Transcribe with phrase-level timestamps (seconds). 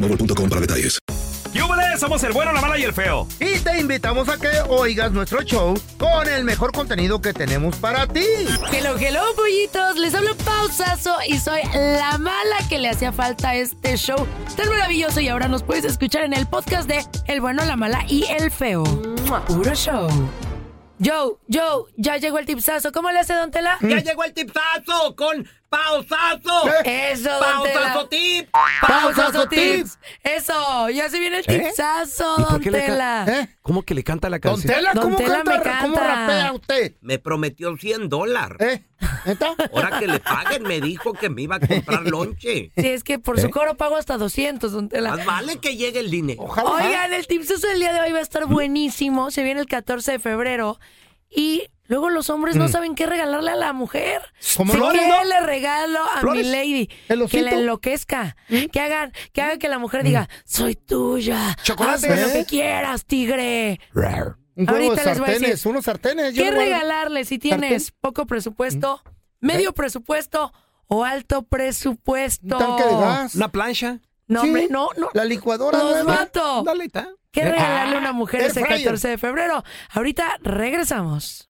[0.00, 0.98] boostmobile.com para detalles.
[1.52, 1.98] ¡Yúbales!
[1.98, 3.26] Somos el bueno, la mala y el feo.
[3.40, 8.06] Y te invitamos a que oigas nuestro show con el mejor contenido que tenemos para
[8.06, 8.24] ti.
[8.72, 9.96] Hello, hello, pollitos.
[9.98, 14.68] Les hablo pausazo y soy la mala que le hacía falta a este show tan
[14.68, 15.20] maravilloso.
[15.20, 18.52] Y ahora nos puedes escuchar en el podcast de El bueno, la mala y el
[18.52, 18.84] feo.
[19.48, 20.08] Puro show.
[21.02, 22.92] Joe, Joe, ya llegó el tipsazo.
[22.92, 23.78] ¿Cómo le hace, don Tela?
[23.80, 26.68] Ya llegó el tipsazo con pausazo.
[26.84, 27.80] Eso, don Tela.
[27.80, 28.50] Pausazo tip.
[28.86, 29.98] Pausazo tips.
[30.22, 33.24] Eso, ya se viene el tipsazo, ¿Y por don Tela.
[33.28, 33.48] ¿Eh?
[33.62, 34.84] ¿Cómo que le canta la Don canción?
[34.92, 36.26] Don ¿cómo, Tela me canta, ¿cómo canta.
[36.26, 36.94] rapea usted?
[37.00, 38.58] Me prometió 100 dólares.
[38.60, 38.84] ¿Eh?
[39.24, 39.54] ¿Neta?
[39.72, 42.70] Ahora que le paguen, me dijo que me iba a comprar lonche.
[42.76, 45.16] Sí, es que por su coro pago hasta 200, don Tela.
[45.16, 46.42] Más vale que llegue el dinero.
[46.42, 46.70] Ojalá.
[46.70, 49.30] Oigan, el tipsazo del día de hoy va a estar buenísimo.
[49.30, 50.78] Se viene el 14 de febrero.
[51.30, 54.20] Y luego los hombres no saben qué regalarle a la mujer.
[54.56, 55.24] Como ¿Qué flores, ¿no?
[55.24, 56.44] le regalo a Flores.
[56.46, 56.90] mi lady?
[57.08, 57.44] El Que osito.
[57.44, 58.36] la enloquezca.
[58.72, 61.56] Que hagan, que haga que la mujer diga, soy tuya.
[61.62, 62.08] Chocolate.
[62.08, 62.32] Lo ¿Eh?
[62.32, 63.80] que quieras, tigre.
[64.56, 65.40] Un juego Ahorita de les voy a decir.
[65.46, 66.34] sartenes, unos sartenes.
[66.34, 69.02] yo ¿Qué le voy a- regalarle si tienes poco presupuesto,
[69.40, 70.52] medio presupuesto
[70.88, 72.58] o alto presupuesto?
[72.58, 73.34] Un tanque de gas.
[73.36, 74.00] ¿Una plancha?
[74.26, 74.48] No, Sí.
[74.48, 75.08] hombre, no, no.
[75.14, 76.14] La licuadora Los nueva.
[76.14, 76.62] mato.
[76.64, 77.08] Dale, está.
[77.32, 78.82] ¿Qué regalarle a una mujer air ese fryer.
[78.82, 79.62] 14 de febrero?
[79.90, 81.48] Ahorita regresamos.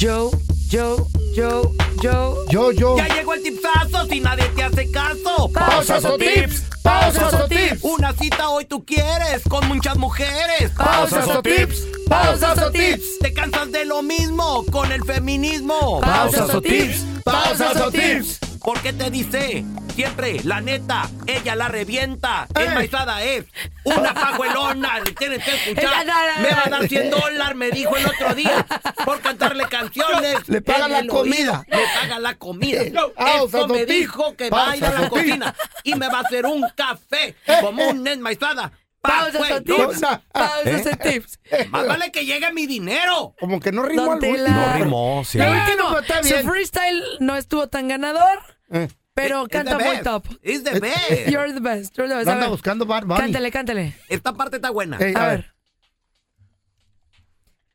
[0.00, 0.30] Joe,
[0.70, 0.96] Joe,
[1.36, 1.70] Joe,
[2.02, 2.34] Joe.
[2.50, 2.96] Yo, yo.
[2.96, 5.50] Ya llegó el tipsazo si nadie te hace caso.
[5.52, 6.64] Pausas o tips.
[6.82, 7.84] Pausas o tips.
[7.84, 10.72] Una cita hoy tú quieres con muchas mujeres.
[10.76, 11.86] Pausas o tips.
[12.08, 13.18] Pausas o tips.
[13.20, 16.00] Te cansas de lo mismo con el feminismo.
[16.00, 17.04] Pausas o tips.
[17.22, 18.49] Pausas o tips.
[18.62, 22.46] Porque te dice, siempre, la neta, ella la revienta.
[22.54, 22.64] Eh.
[22.66, 23.44] Enmaizada es
[23.84, 25.00] una pajuelona.
[25.04, 25.84] Le tienes que escuchar.
[26.02, 26.78] Eh, no, no, no, Me va a no.
[26.78, 28.66] dar 100 dólares, me dijo el otro día.
[29.04, 30.36] Por cantarle canciones.
[30.48, 31.14] Le paga la oído.
[31.14, 31.64] comida.
[31.68, 32.82] Le paga la comida.
[33.16, 35.54] Pausas Eso o me dijo que vaya a la cocina
[35.84, 38.72] y me va a hacer un café como una enmaizada.
[39.00, 40.00] Pausas o tips.
[40.32, 40.86] Pausas.
[40.86, 41.40] O tips.
[41.70, 43.34] Más vale que llegue mi dinero.
[43.40, 44.18] Como que no rimó.
[44.18, 44.50] Tela.
[44.50, 45.38] No rimó, sí.
[45.38, 46.46] Que no, pero está Su bien.
[46.46, 48.38] freestyle no estuvo tan ganador,
[48.72, 50.26] Eh, pero canta muy top.
[50.42, 51.10] It's the best.
[51.28, 51.96] You're the best.
[51.96, 52.28] You're the best.
[52.28, 53.96] anda buscando Bad cántale, cántale.
[54.08, 54.96] Esta parte está buena.
[54.96, 55.54] A ver.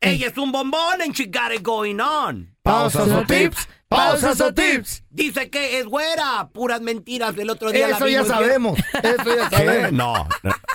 [0.01, 2.55] Ella es un bombón and she got it going on.
[2.61, 3.67] Pausas o tips.
[3.95, 5.03] Pausas o tips.
[5.09, 6.49] Dice que es güera.
[6.53, 7.35] Puras mentiras.
[7.37, 8.77] El otro día la Eso ya sabemos.
[9.01, 9.91] Eso ya sabemos.
[9.93, 10.27] No.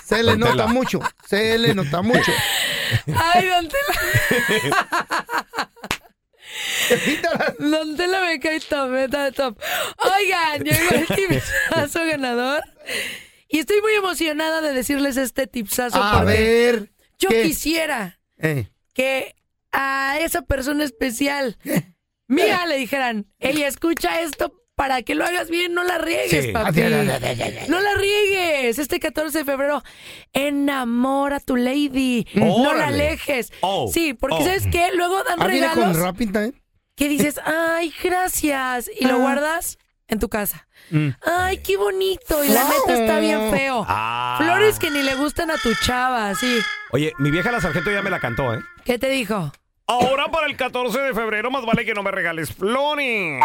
[0.05, 0.67] Se le Don nota Tela.
[0.69, 1.01] mucho.
[1.29, 2.33] Se le nota mucho.
[3.15, 5.69] Ay, Don Tela.
[7.59, 9.59] Don Tela me cae top, me da top.
[9.99, 12.63] Oigan, llegó el tipsazo ganador.
[13.49, 16.03] Y estoy muy emocionada de decirles este tipsazo.
[16.03, 16.91] A ver.
[17.19, 17.43] Yo ¿qué?
[17.43, 19.35] quisiera Eh, que
[19.73, 21.59] a esa persona especial
[22.31, 26.53] mía le dijeran, ella escucha esto para que lo hagas bien, no la riegues, Sí.
[26.53, 26.81] papi.
[27.69, 28.79] No la riegues.
[28.79, 29.83] Este 14 de febrero,
[30.33, 32.27] enamora a tu lady.
[32.35, 32.85] No la Órale.
[33.09, 33.53] alejes.
[33.61, 34.45] Oh, Sí, porque oh.
[34.45, 34.91] ¿sabes qué?
[34.95, 36.63] Luego dan ah, con regalos rapping también.
[36.97, 38.91] que dices, ay, gracias.
[38.99, 39.19] Y lo Ah.
[39.19, 39.79] guardas
[40.09, 40.67] en tu casa.
[40.91, 41.09] Mm.
[41.25, 42.43] Ay, qué bonito.
[42.45, 43.85] Y la neta está bien feo.
[43.89, 44.37] Ah.
[44.41, 46.59] Flores que ni le gustan a tu chava, sí.
[46.93, 48.61] Oye, mi vieja la sargento ya me la cantó, ¿eh?
[48.85, 49.53] ¿Qué te dijo?
[49.91, 53.41] Ahora para el 14 de febrero más vale que no me regales flores.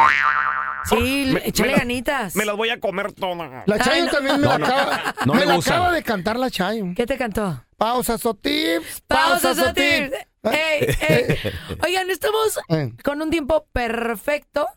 [0.86, 2.36] Sí, Me- échale me la- ganitas.
[2.36, 3.64] Me las voy a comer todas.
[3.68, 4.12] La Ay, Chayo no.
[4.12, 6.86] también me No, la no, acaba, no me la acaba de cantar la Chayo.
[6.96, 7.64] ¿Qué te cantó?
[7.78, 9.02] Pausas o tips.
[9.08, 10.14] Pausas o o tips.
[10.44, 11.38] Ey, ey.
[11.86, 12.92] Oigan, estamos Eh.
[13.04, 14.68] con un tiempo perfecto.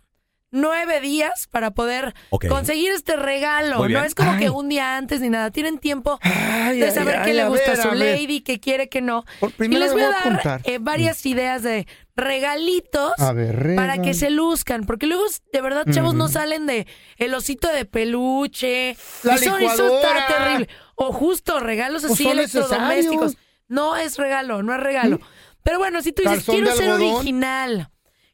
[0.50, 2.14] Nueve días para poder
[2.48, 3.86] conseguir este regalo.
[3.86, 4.38] No es como Ay.
[4.38, 5.50] que un día antes ni nada.
[5.50, 8.58] Tienen tiempo Ay, de saber ay, qué le a gusta ver, a su lady, qué
[8.58, 9.24] quiere, qué no.
[9.58, 11.86] Y les voy a dar eh, varias ideas de
[12.16, 13.12] regalitos
[13.76, 14.84] para que se luzcan.
[14.84, 16.86] Porque luego, de verdad, chavos, no salen de
[17.18, 18.96] el osito de peluche.
[19.24, 20.68] La y eso, eso está terrible.
[20.94, 23.36] O justo regalos así son electrodomésticos.
[23.68, 25.20] No es regalo, no es regalo.
[25.62, 27.16] Pero bueno, si tú dices, Calzón quiero ser algodón.
[27.16, 27.90] original,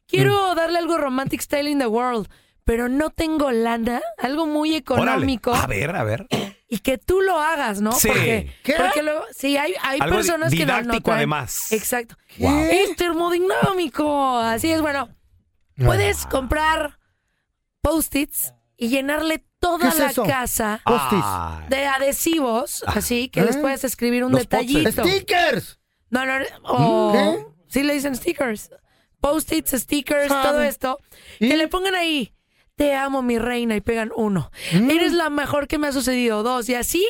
[0.07, 2.27] quiero darle algo romantic style in the world,
[2.63, 4.77] pero no tengo lana, algo muy Órale.
[4.79, 6.27] económico A ver, a ver.
[6.69, 7.91] y que tú lo hagas, ¿no?
[7.91, 8.07] Sí.
[8.07, 8.73] Porque, ¿Qué?
[8.77, 11.17] porque luego, sí, hay, hay Algo personas que no- no, didáctico, traen.
[11.17, 11.71] además.
[11.71, 12.15] Exacto.
[12.39, 12.59] Wow.
[12.71, 14.37] Es termodinámico.
[14.39, 15.09] Así es, bueno.
[15.77, 16.97] Puedes comprar
[17.81, 20.23] post-its y llenarle toda ¿Qué es la eso?
[20.23, 20.81] casa.
[20.85, 23.45] Ah, de adhesivos, así que ¿Eh?
[23.45, 24.89] les puedes escribir un Los detallito.
[25.05, 25.79] ¡Stickers!
[26.09, 27.45] No, no, o ¿Qué?
[27.67, 28.69] sí le dicen stickers.
[29.31, 30.99] Post-its, stickers, todo esto.
[31.39, 31.49] ¿y?
[31.49, 32.31] Que le pongan ahí.
[32.75, 34.51] Te amo, mi reina, y pegan uno.
[34.73, 34.89] Mm.
[34.91, 36.43] Eres la mejor que me ha sucedido.
[36.43, 36.67] Dos.
[36.67, 37.07] Y así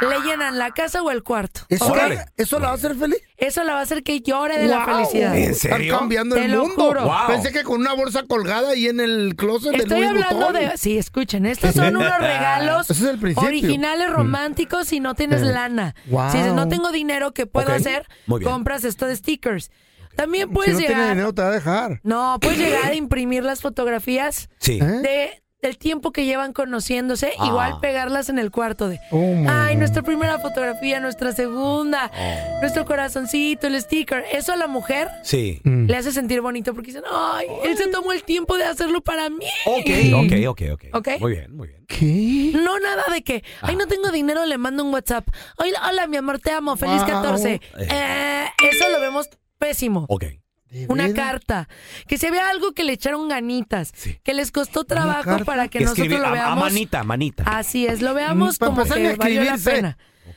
[0.00, 1.62] le llenan la casa o el cuarto.
[1.68, 1.90] ¿Eso, ¿ok?
[1.90, 2.24] Órale.
[2.36, 3.18] ¿Eso la va a hacer feliz?
[3.36, 4.98] Eso la va a hacer que llore de la Guau.
[4.98, 5.36] felicidad.
[5.36, 5.98] ¿En Están serio?
[5.98, 6.94] cambiando Te el mundo.
[6.94, 7.26] Wow.
[7.26, 10.70] Pensé que con una bolsa colgada ahí en el closet de Estoy Louis hablando Vuitton.
[10.70, 10.78] de.
[10.78, 15.46] Sí, escuchen, estos son unos regalos Ese es originales, románticos si no tienes Eh.
[15.46, 15.96] lana.
[16.06, 16.30] Wow.
[16.30, 18.06] Si dices, no tengo dinero, ¿qué puedo Ok, hacer?
[18.44, 19.72] Compras esto de stickers.
[20.18, 21.10] También Si puedes no tiene llegar.
[21.10, 22.00] dinero te va a dejar.
[22.02, 24.78] No, puedes llegar a imprimir las fotografías sí.
[24.82, 24.84] ¿Eh?
[24.84, 27.46] de del tiempo que llevan conociéndose, Ah.
[27.46, 29.00] igual pegarlas en el cuarto de.
[29.10, 29.78] Oh, Ay, God.
[29.80, 32.60] nuestra primera fotografía, nuestra segunda, Oh.
[32.60, 34.24] nuestro corazoncito, el sticker.
[34.32, 35.60] Eso a la mujer Sí.
[35.64, 35.86] Mm.
[35.86, 39.30] le hace sentir bonito porque dicen, ay, él se tomó el tiempo de hacerlo para
[39.30, 39.46] mí.
[39.66, 40.84] Ok, ok, ok, ok.
[40.94, 41.08] Ok.
[41.20, 41.84] Muy bien, muy bien.
[41.88, 42.52] ¿Qué?
[42.56, 45.26] No nada de que, ay, no tengo dinero, le mando un WhatsApp.
[45.56, 47.06] Hola, hola, mi amor, te amo, feliz Wow.
[47.06, 47.60] 14.
[47.80, 50.06] Eh, eso lo vemos pésimo.
[50.08, 50.24] Ok.
[50.70, 51.66] ¿De Una carta.
[52.06, 53.90] Que se vea algo que le echaron ganitas.
[53.94, 54.18] Sí.
[54.22, 56.58] Que les costó trabajo para que nosotros lo a- a, veamos.
[56.64, 57.42] manita, manita.
[57.44, 59.96] Así es, lo veamos Mm, para como que a valió la pena.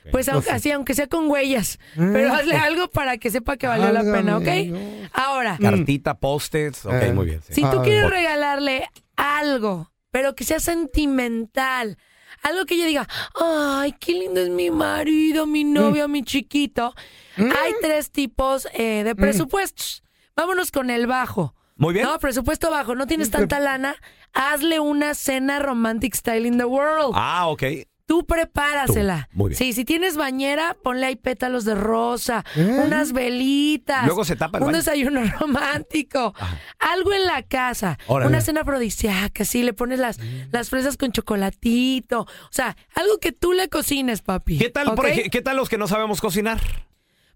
[0.09, 1.79] Pues aunque, así, aunque sea con huellas.
[1.97, 4.43] Pero hazle algo para que sepa que valió la pena, ¿ok?
[4.43, 4.79] Dios.
[5.11, 6.85] Ahora, Cartita, post-its.
[6.85, 7.11] Ok, Eh.
[7.13, 7.41] muy bien.
[7.45, 7.55] sí.
[7.55, 11.97] si tú A quieres regalarle algo, pero que sea sentimental,
[12.43, 16.93] algo que ella diga, ay, qué lindo es mi marido, mi novio, mi chiquito,
[17.37, 20.03] hay tres tipos eh, de presupuestos.
[20.35, 21.55] Vámonos con el bajo.
[21.75, 22.05] Muy bien.
[22.05, 23.95] No, presupuesto bajo, no tienes tanta lana,
[24.33, 27.13] hazle una cena romantic style in the world.
[27.15, 27.63] Ah, ok.
[28.11, 29.29] Tú prepárasela.
[29.31, 29.57] Tú, muy bien.
[29.57, 32.81] Sí, si tienes bañera, ponle ahí pétalos de rosa, ¿Eh?
[32.85, 34.05] unas velitas.
[34.05, 34.79] Luego se tapa el Un baño.
[34.79, 36.33] desayuno romántico.
[36.77, 37.97] Algo en la casa.
[38.07, 38.27] Órale.
[38.27, 40.19] Una cena afrodisíaca, sí, le pones las,
[40.51, 42.23] las fresas con chocolatito.
[42.23, 44.57] O sea, algo que tú le cocines, papi.
[44.57, 44.93] ¿Qué tal,
[45.31, 46.59] ¿Qué tal los que no sabemos cocinar?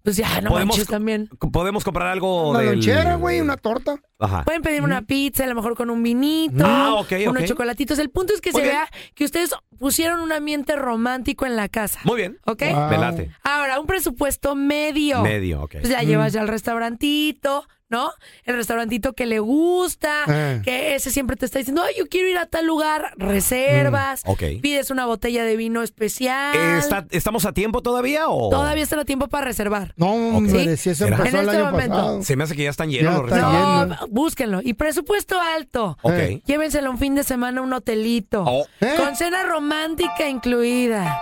[0.05, 1.27] Pues ya, no manches también.
[1.51, 2.73] Podemos comprar algo Una del...
[2.73, 3.95] lonchera, güey, una torta.
[4.19, 4.43] Ajá.
[4.45, 7.49] Pueden pedir una pizza, a lo mejor con un vinito, Ah, ok, unos ok.
[7.49, 7.99] chocolatitos.
[7.99, 8.77] El punto es que Muy se bien.
[8.77, 11.99] vea que ustedes pusieron un ambiente romántico en la casa.
[12.05, 12.37] Muy bien.
[12.45, 12.61] ¿Ok?
[12.71, 12.89] Wow.
[12.89, 13.31] Me late.
[13.43, 15.21] Ahora, un presupuesto medio.
[15.21, 15.71] Medio, ok.
[15.81, 18.11] Pues la llevas ya al restaurantito, ¿no?
[18.45, 20.61] El restaurantito que le gusta, Eh.
[20.63, 24.29] que ese siempre te está diciendo, ay, yo quiero ir a tal lugar, reservas, Mm,
[24.29, 24.43] ok.
[24.61, 26.55] pides una botella de vino especial.
[26.55, 28.49] Eh, ¿está- ¿Estamos a tiempo todavía o...?
[28.49, 29.93] Todavía está a tiempo para reservar.
[29.97, 30.77] No, hombre, ¿Sí?
[30.77, 31.17] si eso ¿Será?
[31.17, 31.95] empezó En el este año momento.
[31.95, 32.23] pasado.
[32.23, 33.99] Se me hace que ya están llenos Ya los está restaurantes.
[34.01, 34.61] No, búsquenlo.
[34.63, 35.97] Y presupuesto alto.
[36.01, 36.13] Ok.
[36.13, 36.41] Eh.
[36.45, 38.43] Llévenselo un fin de semana a un hotelito.
[38.47, 38.95] Oh, ¿Eh?
[38.97, 41.21] Con cena romántica incluida.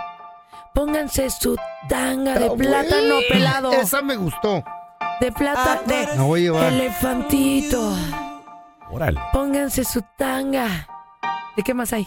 [0.74, 1.56] Pónganse su
[1.88, 3.72] tanga de Ah, plátano pelado.
[3.72, 4.64] Esa me gustó.
[5.20, 6.72] De plata de La voy a llevar.
[6.72, 7.96] elefantito.
[8.90, 9.20] órale.
[9.32, 10.88] Pónganse su tanga.
[11.56, 12.06] ¿De qué más hay?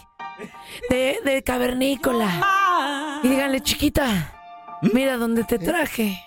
[0.90, 3.20] De, de cavernícola.
[3.24, 4.34] Y díganle, chiquita,
[4.94, 6.22] mira dónde te traje.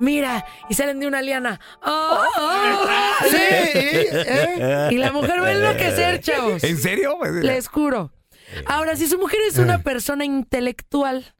[0.00, 1.60] Mira, y salen de una liana.
[1.84, 2.86] ¡Oh, oh!
[3.30, 4.88] Sí, ¿eh?
[4.90, 6.64] Y la mujer va a enloquecer, chavos.
[6.64, 7.16] ¿En serio?
[7.42, 8.10] Les juro.
[8.66, 11.36] Ahora, si su mujer es una persona intelectual,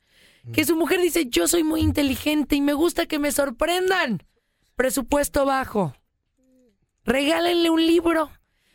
[0.53, 4.23] que su mujer dice, yo soy muy inteligente y me gusta que me sorprendan,
[4.83, 5.95] presupuesto bajo,
[7.05, 8.31] regálenle un libro,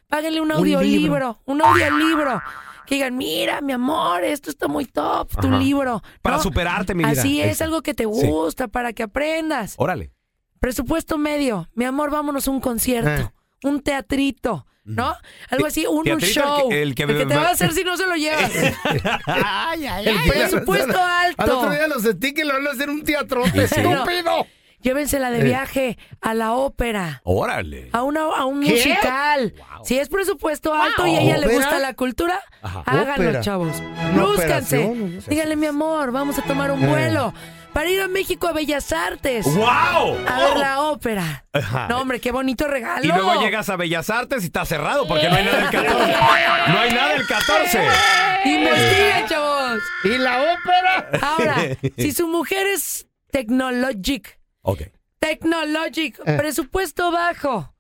[0.08, 2.42] páguenle un audiolibro, un audiolibro.
[2.86, 5.58] Que digan, mira, mi amor, esto está muy top, tu Ajá.
[5.60, 6.02] libro.
[6.22, 6.44] Para ¿no?
[6.44, 7.20] superarte, mi vida.
[7.20, 7.66] Así es, Eso.
[7.66, 8.10] algo que te Sí.
[8.28, 9.74] gusta, para que aprendas.
[9.78, 10.14] Órale.
[10.62, 11.68] Presupuesto medio.
[11.74, 13.10] Mi amor, vámonos a un concierto.
[13.10, 13.30] Eh.
[13.68, 14.66] Un teatrito.
[14.86, 15.14] ¿No?
[15.50, 16.70] Algo así, un, un Teatrito, el show.
[16.70, 18.50] que- el que- te va a hacer si no se lo llevas.
[19.26, 21.70] Ay, ay, El presupuesto Al otro alto.
[21.72, 23.68] día los stickers lo van a hacer un teatrote.
[23.68, 23.82] Sí.
[23.82, 24.48] ¡Estúpido!
[24.88, 25.44] Llévensela de Eh.
[25.44, 27.22] viaje a la ópera.
[27.24, 27.90] Órale.
[27.92, 28.72] A, una, a un ¿Qué?
[28.72, 29.54] musical.
[29.84, 32.84] Si es presupuesto alto y a ella le gusta la cultura, Ajá.
[32.86, 33.42] háganlo, Ópera.
[33.42, 33.82] chavos.
[34.16, 35.22] Lúzcanse.
[35.28, 36.88] Díganle, mi amor, vamos a tomar un Eh.
[36.88, 37.34] vuelo
[37.74, 39.46] para ir a México a Bellas Artes.
[39.46, 40.18] ¡Wow!
[40.28, 41.46] A ver la ópera.
[41.54, 41.88] Ajá.
[41.90, 43.04] No, hombre, qué bonito regalo.
[43.04, 46.14] Y luego llegas a Bellas Artes y está cerrado porque no hay nada el 14.
[46.68, 47.80] No hay nada el 14.
[48.46, 49.80] Investiguen, chavos.
[50.04, 51.10] ¿Y la ópera?
[51.22, 51.56] Ahora,
[51.98, 54.82] si su mujer es technologic, Ok.
[55.20, 56.38] technologic, Eh.
[56.38, 57.74] presupuesto bajo,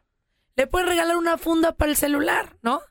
[0.55, 2.81] le puedes regalar una funda para el celular, ¿no?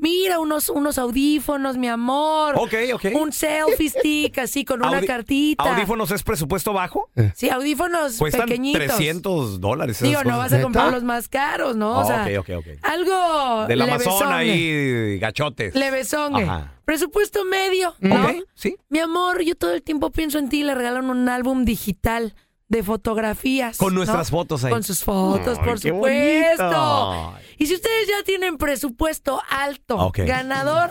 [0.00, 2.56] Mira, unos, unos audífonos, mi amor.
[2.58, 3.04] Ok, ok.
[3.14, 5.62] Un selfie stick, así con una cartita.
[5.62, 7.08] ¿Audífonos es presupuesto bajo?
[7.36, 8.84] Sí, audífonos Cuestan pequeñitos.
[8.84, 10.00] 300 dólares.
[10.02, 10.38] Digo, no cosas.
[10.38, 10.96] vas a comprar ¿Neta?
[10.96, 12.00] los más caros, ¿no?
[12.00, 12.66] O sea, ok, ok, ok.
[12.82, 15.72] algo Del Amazon ahí, gachotes.
[15.76, 16.42] Levesongue.
[16.42, 16.72] Ajá.
[16.84, 18.24] Presupuesto medio, ¿no?
[18.26, 18.76] Ok, sí.
[18.88, 20.64] Mi amor, yo todo el tiempo pienso en ti.
[20.64, 22.34] Le regalan un álbum digital
[22.68, 23.76] de fotografías.
[23.76, 23.98] Con ¿no?
[23.98, 24.72] nuestras fotos ahí.
[24.72, 26.70] Con sus fotos, Ay, por qué supuesto.
[26.70, 27.34] bonito.
[27.58, 30.90] Y si ustedes ya tienen presupuesto alto, ganador,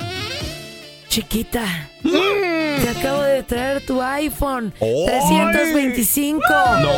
[1.15, 1.63] chiquita,
[2.03, 5.05] te acabo de traer tu iPhone ¡Ay!
[5.05, 6.41] 325.
[6.81, 6.91] No.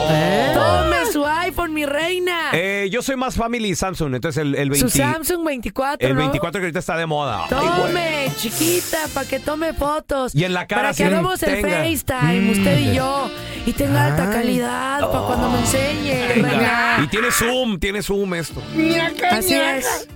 [0.56, 2.50] Tome su iPhone, mi reina.
[2.54, 6.08] Eh, yo soy más family Samsung, entonces el, el 20, su Samsung 24.
[6.08, 6.22] el ¿no?
[6.22, 7.44] 24 que ahorita está de moda.
[7.44, 7.50] Ay.
[7.50, 10.34] Tome, chiquita, para que tome fotos.
[10.34, 11.84] Y en la cara Para que hagamos el tenga.
[11.84, 13.30] FaceTime, usted y yo.
[13.68, 17.04] Y tenga alta calidad para cuando me enseñe.
[17.04, 18.64] Y tiene zoom, tiene zoom esto.
[19.30, 20.08] Así es.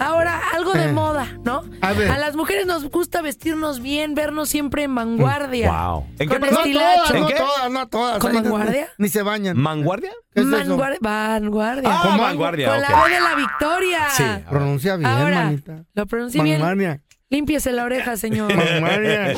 [0.00, 0.92] Ahora, algo de Eh.
[0.92, 1.62] moda, ¿no?
[1.80, 2.08] A ver.
[2.18, 5.70] las mujeres nos gusta vestirnos bien, vernos siempre en vanguardia.
[5.72, 6.06] Wow.
[6.18, 6.38] ¿En qué?
[6.38, 7.34] No todas, ¿En no qué?
[7.34, 8.18] todas, no todas.
[8.18, 8.88] ¿Con vanguardia?
[8.98, 9.56] Ni se bañan.
[9.56, 10.12] ¿Manguardia?
[10.34, 10.56] ¿Qué es eso?
[10.56, 10.98] Vanguardia.
[11.00, 11.88] vanguardia.
[11.92, 12.22] Ah, ¿Cómo?
[12.22, 14.00] vanguardia, Con la B de la victoria.
[14.10, 14.24] Sí.
[14.48, 15.84] Pronuncia bien, Ahora, manita.
[15.94, 16.60] lo pronuncié bien.
[16.60, 17.02] Vanguardia.
[17.30, 18.54] Límpiese la oreja, señor.
[18.54, 19.34] Vanguardia.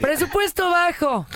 [0.00, 1.26] Presupuesto bajo.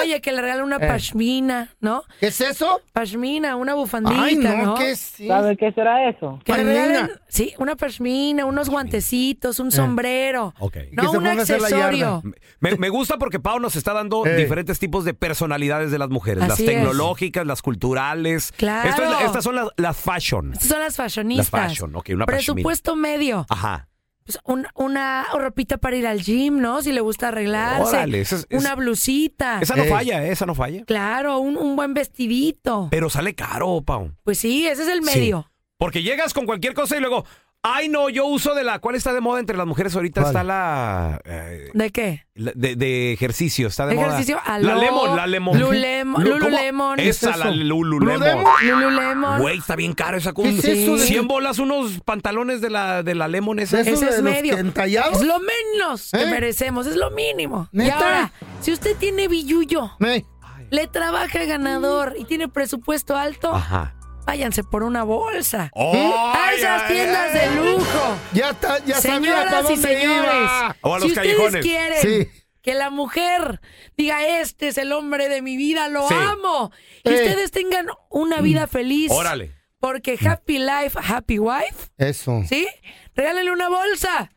[0.00, 0.86] Oye, que le regala una Eh.
[0.88, 2.02] pashmina, ¿no?
[2.20, 2.80] ¿Qué es eso?
[2.92, 4.74] Pashmina, una bufandita, Ay, no, ¿no?
[4.74, 5.00] ¿qué es?
[5.26, 6.38] ¿Sabe qué será eso?
[6.44, 6.82] Que le Pashmina.
[6.86, 10.54] regalen, sí, una pashmina, unos guantecitos, un sombrero.
[10.58, 10.76] Ok.
[10.92, 12.22] No, un accesorio.
[12.60, 14.36] Me, me gusta porque Pau nos está dando Eh.
[14.36, 16.44] diferentes tipos de personalidades de las mujeres.
[16.44, 16.66] Así las es.
[16.66, 18.52] tecnológicas, las culturales.
[18.56, 18.88] Claro.
[18.88, 20.52] Esto es- estas son las, las fashion.
[20.52, 21.52] Estas son las fashionistas.
[21.52, 23.46] Las fashion, ok, una Presupuesto medio.
[23.48, 23.88] Ajá.
[24.30, 26.82] Pues un- una ropita para ir al gym, ¿no?
[26.82, 27.96] Si le gusta arreglarse.
[27.96, 29.58] Órale, esa es- es- una blusita.
[29.60, 29.88] Esa no Eh.
[29.88, 30.84] falla, eh, esa no falla.
[30.84, 32.88] Claro, un, un buen vestidito.
[32.90, 34.12] Pero sale caro, Pau.
[34.22, 35.18] Pues sí, ese es el Sí.
[35.18, 35.50] medio.
[35.78, 37.24] Porque llegas con cualquier cosa y luego,
[37.62, 40.22] ay no, yo uso de la, ¿cuál está de moda entre las mujeres ahorita?
[40.22, 40.30] ¿Cuál?
[40.32, 42.24] Está la, eh, ¿De qué?
[42.34, 44.54] la- de, de ejercicio, está de Ejercicio, moda.
[44.54, 45.58] aló, la lemon, la lemon.
[45.58, 46.96] Lululemon.
[46.96, 47.54] ¿Qué Esa, es la eso?
[47.54, 48.14] Lululemon.
[48.20, 48.54] ¿Lululemon?
[48.80, 49.40] Lululemon.
[49.42, 50.48] Güey, está bien caro esa cosa.
[50.50, 53.76] ¿Qué es eso de- 100 bolas unos pantalones de la, de la lemon esa.
[53.76, 54.56] ¿De esos Ese es de medio.
[54.56, 55.20] entallados?
[55.20, 56.30] Es lo menos que ¿Eh?
[56.30, 57.68] merecemos, es lo mínimo.
[57.72, 60.24] Y ahora, si usted tiene billuyo, Me-
[60.70, 63.94] le trabaja ganador y tiene presupuesto alto, Ajá.
[64.30, 65.72] Váyanse por una bolsa.
[65.74, 67.48] ¡Ay, a esas ay, tiendas ay!
[67.48, 68.16] de lujo.
[68.32, 70.76] Ya está, ya sabía para Señoras y dónde señores, iba.
[70.82, 72.30] O a si los ustedes quieren Sí.
[72.62, 73.60] que la mujer
[73.96, 76.14] diga, este es el hombre de mi vida, lo Sí.
[76.14, 76.70] amo,
[77.02, 77.14] y Eh.
[77.14, 79.10] ustedes tengan una vida feliz.
[79.10, 79.52] Órale.
[79.80, 82.42] Porque happy life, happy wife, Eso.
[82.48, 82.68] ¿sí?
[83.16, 84.30] Regálenle una bolsa.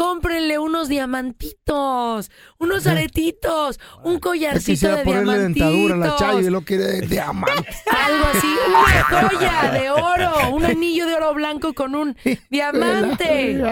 [0.00, 5.68] Cómprenle unos diamantitos, unos aretitos, un collarcito quisiera de ponerle diamantitos.
[5.68, 7.68] dentadura a la Chayo y lo quiere de diamante.
[8.06, 12.16] Algo así, una joya de oro, un anillo de oro blanco con un
[12.48, 13.62] diamante.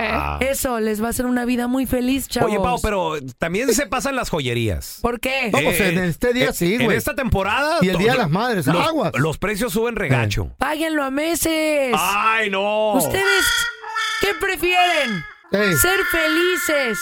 [0.40, 2.50] Eso les va a hacer una vida muy feliz, chavos.
[2.50, 4.98] Oye, Pau, pero también se pasan las joyerías.
[5.00, 5.50] ¿Por qué?
[5.50, 6.98] No, pues, en este día eh, sí, En güey.
[6.98, 7.78] esta temporada.
[7.80, 9.14] Y el Día de las Madres, los, aguas.
[9.14, 9.18] Eh.
[9.18, 10.50] Los precios suben regacho.
[10.58, 11.96] Páguenlo a meses.
[11.98, 12.92] ¡Ay, no!
[12.96, 13.46] ¿Ustedes
[14.20, 15.24] qué prefieren?
[15.50, 16.98] ¿Ser felices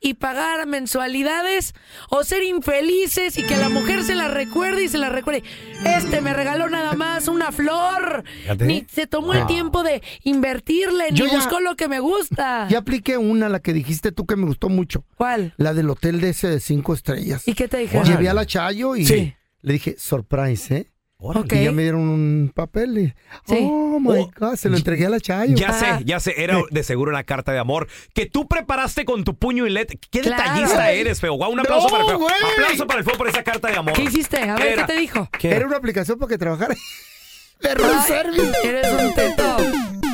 [0.00, 1.74] y pagar mensualidades?
[2.10, 5.42] ¿O ser infelices y que la mujer se la recuerde y se la recuerde?
[5.84, 8.24] Este me regaló nada más una flor.
[8.42, 8.64] Fíjate.
[8.66, 12.68] Ni se tomó el tiempo de invertirle, ni Yo ya- buscó lo que me gusta.
[12.68, 15.04] Ya apliqué una, la que dijiste tú que me gustó mucho.
[15.16, 15.54] ¿Cuál?
[15.56, 17.46] La del hotel de ese de cinco estrellas.
[17.48, 18.06] ¿Y qué te dijeron?
[18.06, 19.34] Llevé a la Chayo y Sí.
[19.62, 20.90] le dije, surprise, ¿eh?
[21.18, 21.44] Órale.
[21.46, 21.52] Ok.
[21.54, 23.06] Y ya me dieron un papel y,
[23.46, 23.58] Sí.
[23.62, 24.30] oh my Oh.
[24.38, 25.54] God, se lo entregué a la Chayo.
[25.56, 25.72] Ya Ah.
[25.98, 29.36] sé, ya sé, era de seguro una carta de amor que tú preparaste con tu
[29.36, 29.96] puño y letra.
[30.10, 30.42] Qué Claro.
[30.42, 31.34] detallista eres, feo.
[31.34, 32.18] Guau, un aplauso No, para el feo.
[32.18, 32.34] güey.
[32.54, 33.94] Aplauso para el feo por esa carta de amor.
[33.94, 34.38] ¿Qué hiciste?
[34.38, 35.28] A ver, Era- ¿qué te dijo?
[35.38, 36.74] ¿Qué Era una aplicación para que trabajara
[37.60, 38.52] de room service.
[38.68, 39.56] Eres un teto.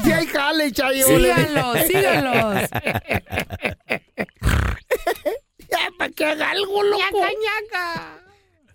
[0.04, 1.07] Sí hay jale, Chayo.
[1.07, 2.71] Síganlos, síganlos.
[5.71, 7.00] Ya, para que haga algo, loco.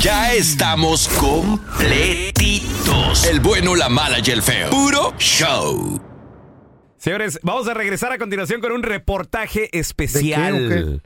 [0.00, 3.26] Ya estamos completitos.
[3.26, 4.70] El bueno, la mala y el feo.
[4.70, 6.00] Puro show.
[6.96, 10.68] Señores, vamos a regresar a continuación con un reportaje especial.
[10.68, 11.00] ¿De qué, o qué?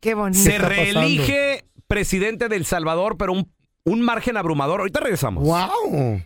[0.00, 0.42] Qué bonito.
[0.42, 0.68] Se pasando?
[0.70, 3.52] reelige presidente del Salvador, pero un,
[3.84, 4.80] un margen abrumador.
[4.80, 5.44] Ahorita regresamos.
[5.44, 6.22] ¡Wow!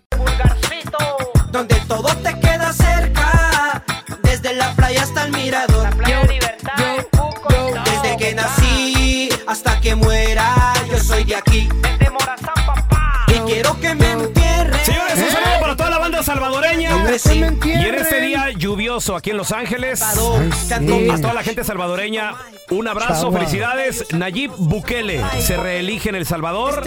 [1.50, 3.82] donde todo te queda cerca,
[4.22, 5.88] desde la playa hasta el mirador.
[7.84, 10.57] Desde que nací hasta que muera, yo
[11.18, 11.68] soy de aquí.
[13.28, 14.07] Y quiero que me
[16.18, 16.90] banda salvadoreña.
[17.64, 20.74] Y en este día lluvioso aquí en Los Ángeles, sí.
[21.10, 22.34] a toda la gente salvadoreña,
[22.70, 23.38] un abrazo, Chava.
[23.38, 24.04] felicidades.
[24.12, 26.82] Nayib Bukele se reelige en El Salvador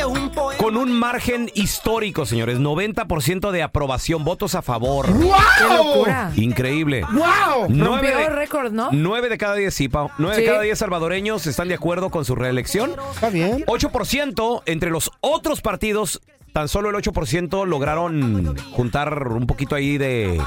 [0.58, 2.60] con un margen histórico, señores.
[2.60, 5.06] 90% de aprobación, votos a favor.
[5.08, 5.78] ¡Qué ¡Wow!
[5.78, 6.32] locura!
[6.36, 7.04] Increíble.
[7.12, 7.68] ¡Wow!
[7.70, 8.90] Nueve Rompió de, el récord, ¿no?
[8.92, 10.10] nueve de cada diez, sí, Pau.
[10.18, 10.42] Nueve Sí.
[10.42, 12.96] de cada diez salvadoreños están de acuerdo con su reelección.
[13.14, 13.64] Está bien.
[13.66, 16.22] 8% entre los otros partidos,
[16.54, 20.42] tan solo el 8% lograron juntar un poquito ahí de,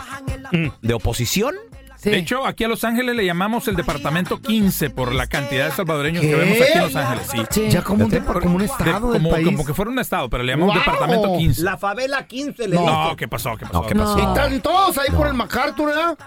[0.83, 1.55] de oposición.
[1.97, 2.11] Sí.
[2.11, 5.73] De hecho, aquí a Los Ángeles le llamamos el departamento 15 por la cantidad de
[5.73, 6.29] salvadoreños ¿Qué?
[6.29, 7.27] que vemos aquí en Los Ángeles.
[7.33, 7.39] Sí.
[7.49, 7.69] Sí.
[7.71, 9.47] Ya como un, De- como un de- estado del como, país.
[9.47, 10.85] como que fuera un estado, pero le llamamos ¡Wow!
[10.85, 11.63] departamento 15.
[11.63, 13.09] La favela 15 le No.
[13.09, 13.57] No, ¿qué pasó?
[13.57, 13.81] ¿Qué pasó?
[13.81, 14.19] No, ¿qué pasó?
[14.19, 14.35] Y No.
[14.35, 16.19] están todos ahí por el MacArthur, ¿verdad?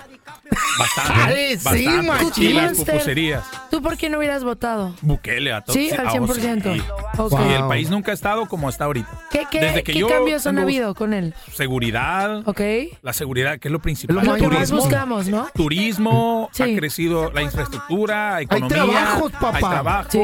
[0.79, 1.13] Bastante.
[1.36, 2.01] Ay, sí, bastante.
[2.25, 2.43] machín.
[2.43, 3.43] Y las pupuserías.
[3.69, 4.96] ¿Tú por qué no hubieras votado?
[5.01, 5.75] Bukele a todos.
[5.75, 6.74] Sí, al ah, 100%.
[6.74, 6.81] sí.
[7.29, 9.09] Sí, el país nunca ha estado como está ahorita.
[9.31, 11.33] ¿Qué, qué, Desde que qué yo cambios han habido con él?
[11.53, 12.62] Seguridad, ¿Ok?
[13.01, 14.15] la seguridad, que es lo principal.
[14.17, 14.77] Lo que más turismo.
[14.81, 15.47] buscamos, ¿no?
[15.53, 16.63] Turismo, Sí.
[16.63, 18.67] ha crecido la infraestructura, economía.
[18.77, 19.57] trabajos, papá.
[19.57, 20.09] Hay trabajo.
[20.12, 20.19] Sí,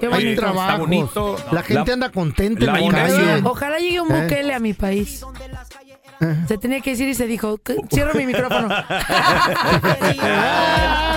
[0.00, 0.62] qué eh, Hay trabajos.
[0.64, 1.36] Está bonito.
[1.52, 3.40] La gente La- anda contenta la en la calle.
[3.44, 4.22] Ojalá llegue un ¿Eh?
[4.22, 5.24] Bukele a mi país.
[6.48, 8.68] Se tenía que decir y se dijo, "C- cierro mi micrófono.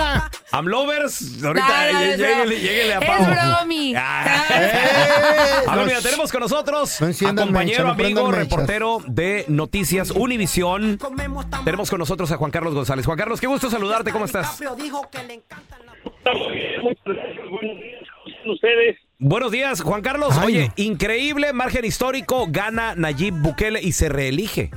[0.52, 3.24] Amlovers, ahorita No, es lléguele, a Es Pau.
[3.24, 3.94] bromi.
[3.96, 4.44] Ah.
[4.50, 5.64] ¡Eh!
[5.66, 9.44] A ver, No, mira, tenemos con nosotros No a compañero, mecha, no amigo, reportero de
[9.48, 10.98] Noticias Univisión.
[11.64, 13.06] Tenemos con nosotros a Juan Carlos González.
[13.06, 14.60] Juan Carlos, qué gusto saludarte, ¿cómo estás?
[14.76, 15.96] Dijo que le encantan las
[18.44, 18.98] Ustedes.
[19.18, 20.36] Buenos días, Juan Carlos.
[20.36, 20.72] Ay, Oye, no.
[20.76, 24.70] increíble margen histórico, gana Nayib Bukele y se reelige.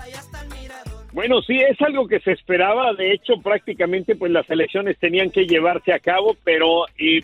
[1.15, 2.93] Bueno, sí, es algo que se esperaba.
[2.93, 7.21] De hecho, prácticamente, pues las elecciones tenían que llevarse a cabo, pero eh,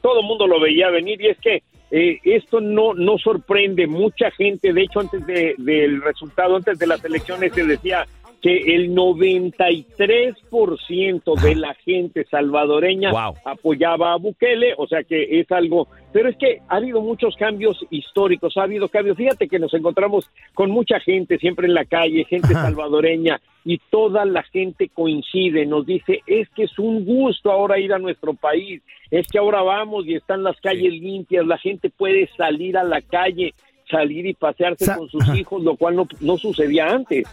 [0.00, 1.20] todo el mundo lo veía venir.
[1.20, 4.72] Y es que eh, esto no no sorprende mucha gente.
[4.72, 8.06] De hecho, antes de- del resultado, antes de las elecciones, se decía
[8.42, 13.34] que el 93% de la gente salvadoreña Wow.
[13.44, 17.84] apoyaba a Bukele, o sea que es algo, pero es que ha habido muchos cambios
[17.90, 22.24] históricos, ha habido cambios, fíjate que nos encontramos con mucha gente siempre en la calle,
[22.24, 27.80] gente salvadoreña, y toda la gente coincide, nos dice, es que es un gusto ahora
[27.80, 31.90] ir a nuestro país, es que ahora vamos y están las calles limpias, la gente
[31.90, 33.52] puede salir a la calle,
[33.90, 37.24] salir y pasearse Sa- con sus hijos, lo cual no, no sucedía antes.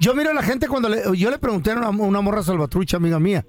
[0.00, 2.96] Yo miro a la gente cuando le- yo le pregunté a una, una morra salvatrucha,
[2.96, 3.44] amiga mía.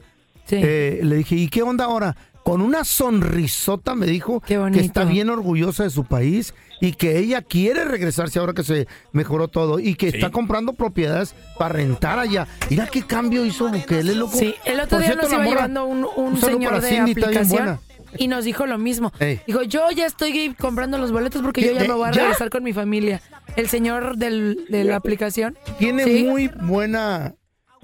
[0.45, 0.57] Sí.
[0.61, 2.15] Eh, le dije, ¿y qué onda ahora?
[2.43, 7.41] Con una sonrisota me dijo que está bien orgullosa de su país y que ella
[7.41, 12.47] quiere regresarse ahora que se mejoró todo y que está comprando propiedades para rentar allá.
[12.69, 14.37] Mira qué cambio hizo Bukele, loco.
[14.37, 16.79] Sí, el otro Por día cierto, nos la iba morra- llevando un, un un señor
[16.81, 17.79] de aplicación.
[18.17, 19.11] Y nos dijo lo mismo.
[19.19, 19.39] Ey.
[19.47, 22.21] Dijo, yo ya estoy comprando los boletos porque yo ya ¿De- me voy a ya?
[22.21, 23.21] regresar con mi familia.
[23.55, 25.57] El señor del, de la aplicación.
[25.79, 26.23] Tiene Sí.
[26.23, 27.33] muy buena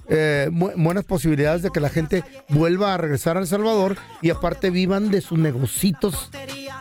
[0.09, 4.31] eh, bu- buenas posibilidades de que la gente vuelva a regresar a El Salvador y
[4.31, 6.29] aparte vivan de sus negocitos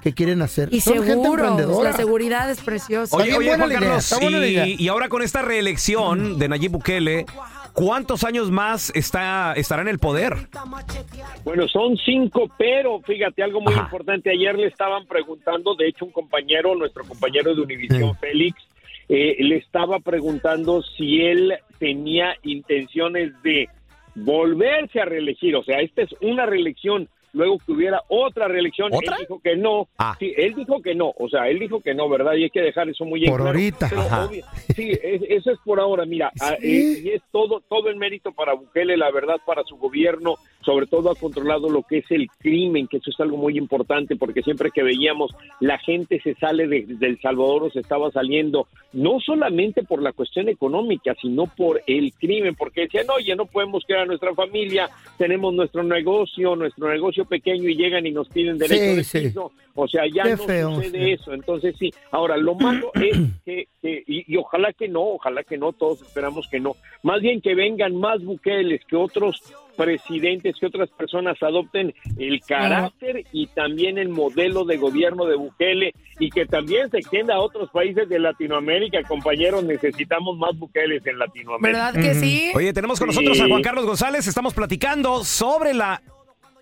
[0.03, 0.69] que quieren hacer.
[0.75, 3.17] Y Son seguro, la seguridad es preciosa.
[3.17, 4.67] Oye, oye, Juan Carlos, está buena la idea.
[4.67, 7.27] y, y ahora con esta reelección de Nayib Bukele,
[7.73, 10.35] ¿cuántos años más está, estará en el poder?
[11.45, 13.85] Bueno, son cinco, pero fíjate, algo muy Ajá.
[13.85, 14.31] importante.
[14.31, 18.57] Ayer le estaban preguntando, de hecho, un compañero, nuestro compañero de Univisión, Félix,
[19.09, 23.69] eh, le estaba preguntando si él tenía intenciones de
[24.15, 25.57] volverse a reelegir.
[25.57, 27.09] O sea, esta es una reelección.
[27.35, 29.17] Luego que hubiera otra reelección, ¿Otra?
[29.17, 29.89] él dijo que no.
[29.99, 30.15] Ah.
[30.19, 31.13] Sí, él dijo que no.
[31.19, 32.35] O sea, él dijo que no, ¿verdad?
[32.35, 33.51] Y hay que dejar eso muy en Por claro.
[33.57, 33.87] ahorita.
[33.89, 34.25] Pero Ajá.
[34.27, 34.45] obvio-
[34.77, 36.05] sí, es- eso es por ahora.
[36.05, 39.77] Mira, ah, eh, y es todo todo el mérito para Bukele, la verdad, para su
[39.79, 43.57] gobierno, sobre todo ha controlado lo que es el crimen, que eso es algo muy
[43.59, 47.81] importante, porque siempre que veíamos la gente se sale de, de El Salvador o se
[47.81, 53.35] estaba saliendo, no solamente por la cuestión económica, sino por el crimen, porque decían, oye,
[53.37, 58.29] no podemos crear nuestra familia, tenemos nuestro negocio, nuestro negocio pequeño y llegan y nos
[58.29, 59.21] piden derecho de sí.
[59.21, 59.53] piso.
[59.75, 61.11] O sea, ya Qué no feo, sucede sí.
[61.13, 61.33] eso.
[61.33, 61.91] Entonces, sí.
[62.11, 66.03] Ahora, lo malo es que, que- y, y ojalá que no, ojalá que no, todos
[66.03, 66.77] esperamos que no.
[67.03, 69.41] Más bien que vengan más buqueles, que otros
[69.77, 75.95] presidentes, que otras personas adopten el carácter y también el modelo de gobierno de Bukele
[76.19, 81.19] y que también se extienda a otros países de Latinoamérica, compañeros, necesitamos más buqueles en
[81.19, 81.93] Latinoamérica.
[81.93, 82.51] ¿Verdad que sí?
[82.55, 83.17] Oye, tenemos con Sí.
[83.17, 84.27] nosotros a Juan Carlos González.
[84.27, 86.01] Estamos platicando sobre la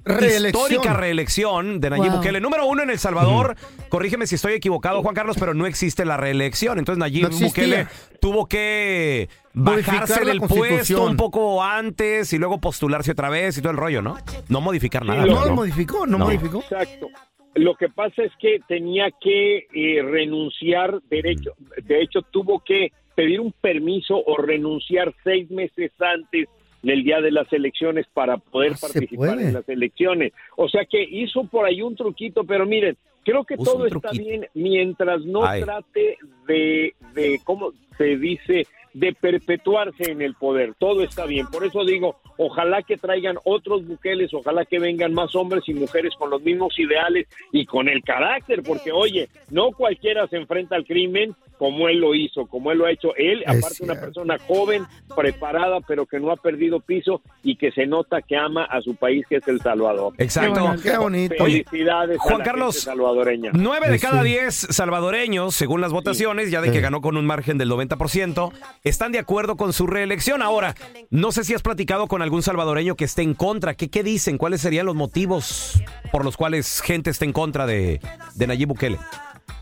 [0.05, 0.47] Reelección.
[0.73, 2.17] histórica reelección de Nayib Wow.
[2.17, 2.41] Bukele.
[2.41, 3.57] Número uno en El Salvador.
[3.89, 6.79] Corrígeme si estoy equivocado, Juan Carlos, pero no existe la reelección.
[6.79, 7.39] Entonces Nayib No.
[7.39, 7.87] Bukele
[8.21, 13.73] tuvo que bajarse del puesto un poco antes y luego postularse otra vez y todo
[13.73, 14.17] el rollo, ¿no?
[14.49, 15.27] No modificar nada.
[15.27, 15.55] lo- No lo ¿no?
[15.57, 16.25] modificó, no, No.
[16.27, 16.61] modificó.
[16.61, 17.09] Exacto.
[17.57, 21.51] Lo que pasa es que tenía que eh, renunciar, derecho,
[21.83, 26.47] de hecho tuvo que pedir un permiso o renunciar seis meses antes
[26.83, 30.33] del día de las elecciones para poder Ah, participar en las elecciones.
[30.57, 34.47] O sea que hizo por ahí un truquito, pero miren, creo que todo está bien
[34.55, 35.63] mientras no Ay.
[35.63, 38.67] trate de, de, ¿cómo se dice?
[38.93, 40.75] de perpetuarse en el poder.
[40.77, 41.47] Todo está bien.
[41.47, 46.15] Por eso digo, ojalá que traigan otros buqueles, ojalá que vengan más hombres y mujeres
[46.19, 50.87] con los mismos ideales y con el carácter, porque oye, no cualquiera se enfrenta al
[50.87, 53.15] crimen como él lo hizo, como él lo ha hecho.
[53.17, 57.87] Él, aparte una persona joven, preparada, pero que no ha perdido piso y que se
[57.87, 60.15] nota que ama a su país, que es El Salvador.
[60.17, 60.75] Exacto.
[60.83, 61.35] Qué, bonito.
[61.45, 63.51] Felicidades a Juan la Carlos, gente salvadoreña.
[63.53, 64.29] Nueve de Sí, cada sí.
[64.31, 66.81] diez salvadoreños, según las votaciones, ya de que Sí.
[66.81, 70.41] ganó con un margen del 90%, están de acuerdo con su reelección.
[70.41, 70.75] Ahora,
[71.11, 73.75] no sé si has platicado con algún salvadoreño que esté en contra.
[73.75, 74.39] ¿Qué, qué dicen?
[74.39, 78.01] ¿Cuáles serían los motivos por los cuales gente está en contra de,
[78.35, 78.99] de Nayib Bukele?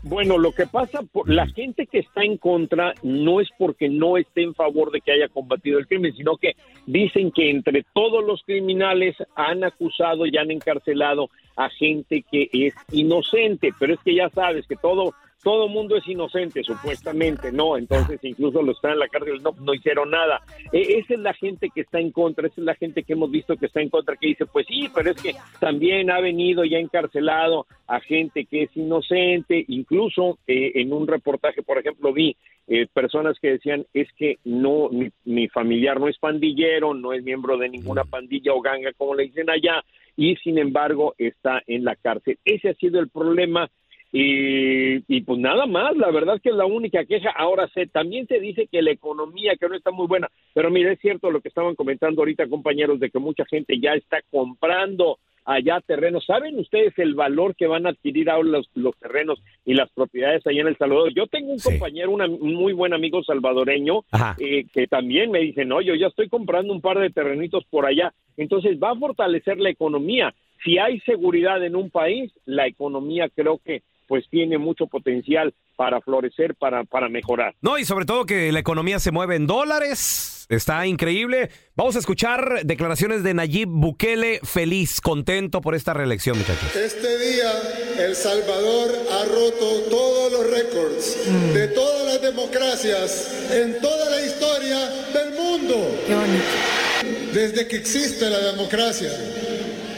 [0.01, 4.17] Bueno, lo que pasa, por la gente que está en contra no es porque no
[4.17, 6.53] esté en favor de que haya combatido el crimen, sino que
[6.85, 12.73] dicen que entre todos los criminales han acusado y han encarcelado a gente que es
[12.91, 18.19] inocente, pero es que ya sabes que todo todo mundo es inocente, supuestamente, no, entonces
[18.23, 20.41] incluso los que están en la cárcel no, no hicieron nada.
[20.71, 23.31] E- esa es la gente que está en contra, esa es la gente que hemos
[23.31, 26.65] visto que está en contra, que dice, pues sí, pero es que también ha venido
[26.65, 32.13] y ha encarcelado a gente que es inocente, incluso eh, en un reportaje, por ejemplo,
[32.13, 32.35] vi
[32.67, 37.23] eh, personas que decían, es que no, mi, mi familiar no es pandillero, no es
[37.23, 39.83] miembro de ninguna pandilla o ganga, como le dicen allá,
[40.15, 42.37] y sin embargo está en la cárcel.
[42.43, 43.69] Ese ha sido el problema
[44.11, 47.29] y, y pues nada más, la verdad es que es la única queja.
[47.31, 50.93] Ahora se, también se dice que la economía que no está muy buena, pero mire,
[50.93, 55.19] es cierto lo que estaban comentando ahorita compañeros de que mucha gente ya está comprando
[55.45, 56.25] allá terrenos.
[56.25, 60.45] ¿Saben ustedes el valor que van a adquirir ahora los, los terrenos y las propiedades
[60.45, 61.11] allá en El Salvador?
[61.15, 61.69] Yo tengo un Sí.
[61.71, 64.01] compañero, una- un muy buen amigo salvadoreño,
[64.39, 67.85] eh, que también me dice, no, yo ya estoy comprando un par de terrenitos por
[67.85, 68.13] allá.
[68.37, 70.33] Entonces va a fortalecer la economía.
[70.63, 76.01] Si hay seguridad en un país, la economía creo que pues tiene mucho potencial para
[76.01, 77.55] florecer, para, para mejorar.
[77.61, 80.47] No, y sobre todo que la economía se mueve en dólares.
[80.49, 81.51] Está increíble.
[81.75, 86.75] Vamos a escuchar declaraciones de Nayib Bukele, feliz, contento por esta reelección, muchachos.
[86.75, 87.51] Este día
[87.99, 94.79] El Salvador ha roto todos los récords de todas las democracias en toda la historia
[95.13, 95.75] del mundo.
[96.07, 97.31] Qué bonito.
[97.31, 99.11] Desde que existe la democracia,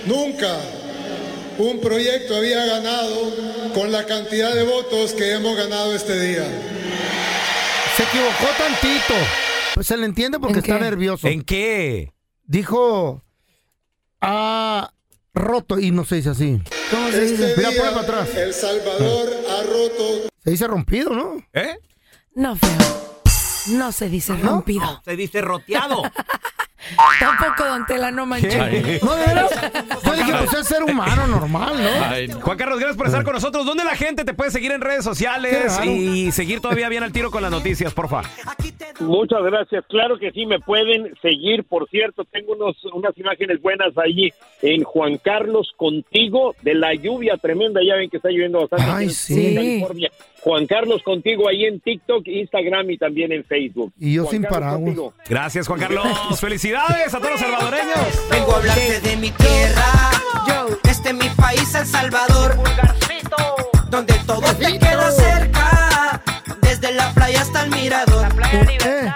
[0.06, 0.60] nunca
[1.58, 3.34] un proyecto había ganado
[3.74, 6.44] con la cantidad de votos que hemos ganado este día.
[7.96, 9.14] Se equivocó tantito.
[9.76, 10.84] Pues se le entiende porque ¿En está qué?
[10.84, 11.28] nervioso.
[11.28, 12.14] ¿En qué?
[12.44, 13.24] Dijo,
[14.22, 14.92] ah,
[15.34, 16.62] roto, y no se dice así.
[16.90, 17.50] ¿Cómo se dice?
[17.50, 18.36] Este Mira, día ponle para atrás.
[18.36, 21.38] El Salvador ha roto Se dice rompido, ¿no?
[21.54, 21.78] ¿Eh?
[22.36, 23.22] No, feo.
[23.78, 25.02] No se dice rompido.
[25.06, 26.02] Se dice roteado.
[27.20, 28.56] Tampoco, don Tela, no manches.
[29.04, 29.52] No, de veras.
[30.04, 32.42] Yo dije, pues es ser humano normal, ¿no?
[32.42, 33.66] Juan Carlos, gracias por estar con nosotros.
[33.66, 37.32] ¿Dónde la gente te puede seguir en redes sociales y seguir todavía bien al tiro
[37.32, 38.22] con las noticias, porfa?
[39.00, 39.84] Muchas gracias.
[39.88, 41.64] Claro que sí, me pueden seguir.
[41.64, 47.38] Por cierto, tengo unos, unas imágenes buenas allí en Juan Carlos Contigo, de la lluvia
[47.38, 47.82] tremenda.
[47.86, 49.56] Ya ven que está lloviendo bastante Ay, en sí.
[49.56, 50.12] California.
[50.42, 53.94] Juan Carlos Contigo ahí en TikTok, Instagram y también en Facebook.
[54.00, 54.82] Y yo Juan sin Carlos paraguas.
[54.82, 55.14] Contigo.
[55.30, 56.40] Gracias, Juan Carlos.
[56.40, 58.30] Felicidades a todos los salvadoreños.
[58.30, 60.12] Vengo a hablarte de mi tierra.
[60.48, 62.58] Yo, este es mi país, El Salvador.
[63.90, 66.22] Donde todo te queda cerca.
[66.62, 68.28] Desde la playa hasta el mirador.
[68.86, 69.12] Eh,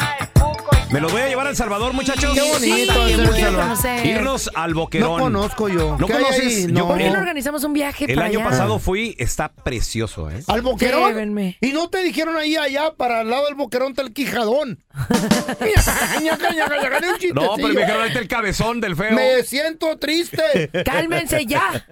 [0.95, 2.33] Me los voy a llevar al Salvador, muchachos?
[2.33, 2.57] Qué bonito
[3.05, 4.05] Sí, es El Salvador.
[4.05, 5.17] Irnos al Boquerón.
[5.17, 5.97] No conozco yo.
[5.99, 6.45] ¿No ¿Qué hay conoces?
[6.45, 6.61] ahí?
[6.67, 6.87] Yo No.
[6.87, 8.49] ¿Por qué no el, organizamos un viaje el para año allá?
[8.49, 10.41] pasado fui, está precioso, ¿eh?
[10.47, 11.09] ¿Al boquerón?
[11.09, 11.57] Llévenme.
[11.59, 14.85] ¿Y no te dijeron ahí allá, para el lado del boquerón, está el quijadón?
[15.59, 17.67] Ñaca, ñaca, ñaca, ñaca, de un No, pero chistecillo.
[17.73, 19.11] me dijeron este el cabezón del feo.
[19.11, 20.69] Me siento triste.
[20.85, 21.85] Cálmense ya.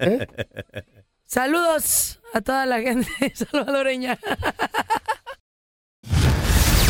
[1.26, 4.18] Saludos a toda la gente salvadoreña.